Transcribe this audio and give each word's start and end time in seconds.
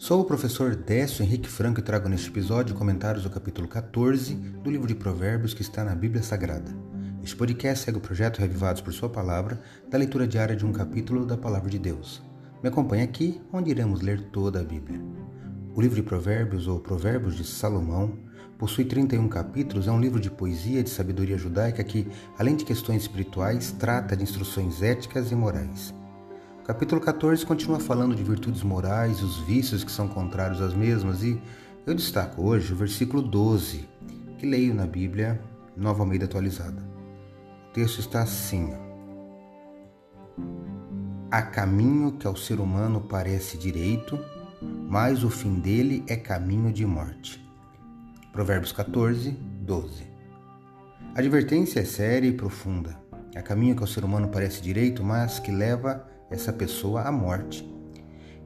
Sou 0.00 0.20
o 0.20 0.24
professor 0.24 0.76
Décio 0.76 1.24
Henrique 1.24 1.48
Franco 1.48 1.80
e 1.80 1.82
trago 1.82 2.08
neste 2.08 2.28
episódio 2.28 2.72
comentários 2.72 3.24
do 3.24 3.30
capítulo 3.30 3.66
14 3.66 4.32
do 4.32 4.70
livro 4.70 4.86
de 4.86 4.94
Provérbios 4.94 5.52
que 5.52 5.60
está 5.60 5.82
na 5.82 5.92
Bíblia 5.92 6.22
Sagrada. 6.22 6.70
Este 7.20 7.34
podcast 7.34 7.84
segue 7.84 7.98
o 7.98 8.00
projeto 8.00 8.38
Revivados 8.38 8.80
por 8.80 8.92
Sua 8.92 9.08
Palavra, 9.08 9.60
da 9.90 9.98
leitura 9.98 10.24
diária 10.24 10.54
de 10.54 10.64
um 10.64 10.72
capítulo 10.72 11.26
da 11.26 11.36
Palavra 11.36 11.68
de 11.68 11.80
Deus. 11.80 12.22
Me 12.62 12.68
acompanhe 12.68 13.02
aqui, 13.02 13.40
onde 13.52 13.70
iremos 13.70 14.00
ler 14.00 14.22
toda 14.30 14.60
a 14.60 14.64
Bíblia. 14.64 15.00
O 15.74 15.80
livro 15.80 15.96
de 15.96 16.02
Provérbios, 16.04 16.68
ou 16.68 16.78
Provérbios 16.78 17.36
de 17.36 17.42
Salomão, 17.42 18.16
possui 18.56 18.84
31 18.84 19.28
capítulos, 19.28 19.88
é 19.88 19.90
um 19.90 20.00
livro 20.00 20.20
de 20.20 20.30
poesia 20.30 20.78
e 20.78 20.84
de 20.84 20.90
sabedoria 20.90 21.36
judaica 21.36 21.82
que, 21.82 22.06
além 22.38 22.54
de 22.54 22.64
questões 22.64 23.02
espirituais, 23.02 23.72
trata 23.72 24.16
de 24.16 24.22
instruções 24.22 24.80
éticas 24.80 25.32
e 25.32 25.34
morais. 25.34 25.92
Capítulo 26.68 27.00
14 27.00 27.46
continua 27.46 27.80
falando 27.80 28.14
de 28.14 28.22
virtudes 28.22 28.62
morais, 28.62 29.22
os 29.22 29.38
vícios 29.38 29.82
que 29.82 29.90
são 29.90 30.06
contrários 30.06 30.60
às 30.60 30.74
mesmas, 30.74 31.22
e 31.22 31.40
eu 31.86 31.94
destaco 31.94 32.42
hoje 32.42 32.74
o 32.74 32.76
versículo 32.76 33.22
12, 33.22 33.88
que 34.36 34.44
leio 34.44 34.74
na 34.74 34.86
Bíblia, 34.86 35.40
Nova 35.74 36.02
Almeida 36.02 36.26
atualizada. 36.26 36.82
O 37.70 37.72
texto 37.72 38.00
está 38.00 38.20
assim: 38.20 38.74
Há 41.30 41.40
caminho 41.40 42.12
que 42.12 42.26
ao 42.26 42.36
ser 42.36 42.60
humano 42.60 43.00
parece 43.00 43.56
direito, 43.56 44.22
mas 44.60 45.24
o 45.24 45.30
fim 45.30 45.60
dele 45.60 46.04
é 46.06 46.16
caminho 46.16 46.70
de 46.70 46.84
morte. 46.84 47.42
Provérbios 48.30 48.72
14, 48.72 49.30
12. 49.30 50.02
A 51.14 51.18
advertência 51.20 51.80
é 51.80 51.84
séria 51.86 52.28
e 52.28 52.32
profunda. 52.32 52.94
Há 53.34 53.40
caminho 53.40 53.74
que 53.74 53.82
ao 53.82 53.88
ser 53.88 54.04
humano 54.04 54.28
parece 54.28 54.60
direito, 54.60 55.02
mas 55.02 55.38
que 55.38 55.50
leva 55.50 56.17
essa 56.30 56.52
pessoa 56.52 57.02
à 57.02 57.12
morte. 57.12 57.68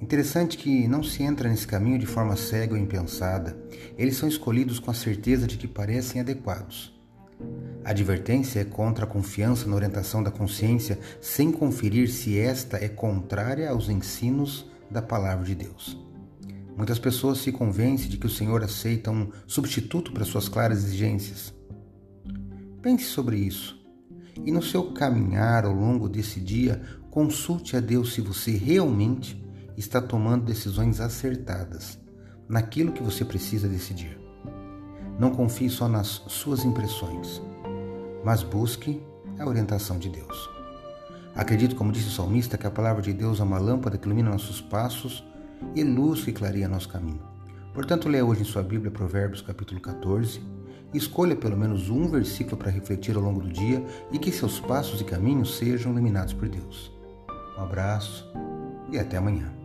Interessante 0.00 0.56
que 0.56 0.88
não 0.88 1.02
se 1.02 1.22
entra 1.22 1.48
nesse 1.48 1.66
caminho 1.66 1.98
de 1.98 2.06
forma 2.06 2.36
cega 2.36 2.74
ou 2.74 2.80
impensada. 2.80 3.56
Eles 3.98 4.16
são 4.16 4.28
escolhidos 4.28 4.78
com 4.78 4.90
a 4.90 4.94
certeza 4.94 5.46
de 5.46 5.58
que 5.58 5.68
parecem 5.68 6.20
adequados. 6.20 6.98
A 7.84 7.90
advertência 7.90 8.60
é 8.60 8.64
contra 8.64 9.04
a 9.04 9.08
confiança 9.08 9.66
na 9.66 9.74
orientação 9.74 10.22
da 10.22 10.30
consciência, 10.30 10.98
sem 11.20 11.50
conferir 11.52 12.10
se 12.10 12.38
esta 12.38 12.76
é 12.76 12.88
contrária 12.88 13.70
aos 13.70 13.88
ensinos 13.88 14.70
da 14.90 15.02
palavra 15.02 15.44
de 15.44 15.54
Deus. 15.54 15.98
Muitas 16.76 16.98
pessoas 16.98 17.38
se 17.38 17.52
convencem 17.52 18.08
de 18.08 18.16
que 18.16 18.26
o 18.26 18.30
Senhor 18.30 18.62
aceita 18.62 19.10
um 19.10 19.30
substituto 19.46 20.12
para 20.12 20.24
suas 20.24 20.48
claras 20.48 20.84
exigências. 20.84 21.52
Pense 22.82 23.04
sobre 23.04 23.36
isso 23.36 23.79
e 24.44 24.52
no 24.52 24.62
seu 24.62 24.92
caminhar 24.92 25.64
ao 25.64 25.72
longo 25.72 26.08
desse 26.08 26.40
dia, 26.40 26.80
consulte 27.10 27.76
a 27.76 27.80
Deus 27.80 28.14
se 28.14 28.20
você 28.20 28.52
realmente 28.52 29.42
está 29.76 30.00
tomando 30.00 30.44
decisões 30.44 31.00
acertadas 31.00 31.98
naquilo 32.48 32.92
que 32.92 33.02
você 33.02 33.24
precisa 33.24 33.68
decidir. 33.68 34.18
Não 35.18 35.30
confie 35.30 35.68
só 35.68 35.88
nas 35.88 36.22
suas 36.28 36.64
impressões, 36.64 37.42
mas 38.24 38.42
busque 38.42 39.00
a 39.38 39.46
orientação 39.46 39.98
de 39.98 40.08
Deus. 40.08 40.50
Acredito, 41.34 41.76
como 41.76 41.92
disse 41.92 42.08
o 42.08 42.12
salmista, 42.12 42.58
que 42.58 42.66
a 42.66 42.70
palavra 42.70 43.02
de 43.02 43.12
Deus 43.12 43.40
é 43.40 43.42
uma 43.42 43.58
lâmpada 43.58 43.96
que 43.96 44.06
ilumina 44.06 44.30
nossos 44.30 44.60
passos 44.60 45.24
e 45.74 45.82
luz 45.84 46.24
que 46.24 46.32
clareia 46.32 46.68
nosso 46.68 46.88
caminho. 46.88 47.22
Portanto, 47.72 48.08
leia 48.08 48.24
hoje 48.24 48.42
em 48.42 48.44
sua 48.44 48.62
Bíblia 48.62 48.90
Provérbios 48.90 49.42
capítulo 49.42 49.80
14 49.80 50.59
Escolha 50.92 51.36
pelo 51.36 51.56
menos 51.56 51.88
um 51.88 52.08
versículo 52.08 52.56
para 52.56 52.70
refletir 52.70 53.16
ao 53.16 53.22
longo 53.22 53.40
do 53.40 53.48
dia 53.48 53.84
e 54.10 54.18
que 54.18 54.32
seus 54.32 54.58
passos 54.58 55.00
e 55.00 55.04
caminhos 55.04 55.56
sejam 55.56 55.92
iluminados 55.92 56.32
por 56.32 56.48
Deus. 56.48 56.92
Um 57.56 57.62
abraço 57.62 58.26
e 58.90 58.98
até 58.98 59.16
amanhã. 59.16 59.59